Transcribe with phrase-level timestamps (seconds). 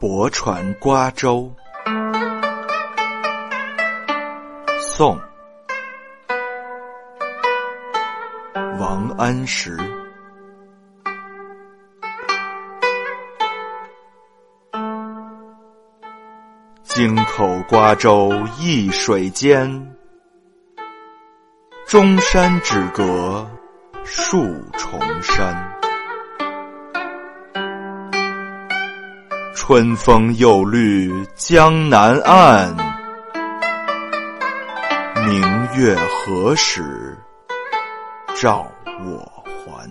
[0.00, 1.52] 泊船瓜洲，
[4.78, 5.14] 宋·
[8.78, 9.76] 王安石。
[16.82, 19.94] 京口瓜洲一水间，
[21.86, 23.46] 中山只隔
[24.02, 24.46] 数
[24.78, 25.79] 重山。
[29.54, 32.74] 春风又绿江南岸，
[35.26, 35.40] 明
[35.76, 37.16] 月何时
[38.34, 38.66] 照
[39.04, 39.88] 我还？